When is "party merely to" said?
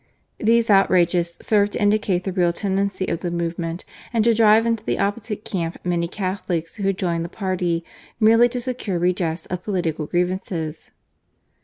7.29-8.59